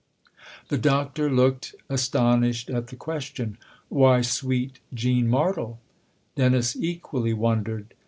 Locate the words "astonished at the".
1.87-2.95